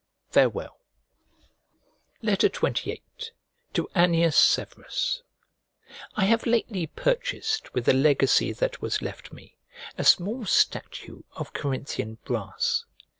Farewell. 0.31 0.79
XXVIII 2.25 3.03
To 3.75 3.87
ANNIUS 3.93 4.35
SEVERUS 4.35 5.21
I 6.15 6.25
HAVE 6.25 6.47
lately 6.47 6.87
purchased 6.87 7.71
with 7.75 7.87
a 7.87 7.93
legacy 7.93 8.51
that 8.51 8.81
was 8.81 9.03
left 9.03 9.31
me 9.31 9.57
a 9.99 10.03
small 10.03 10.47
statue 10.47 11.21
of 11.35 11.53
Corinthian 11.53 12.15
brass. 12.25 12.85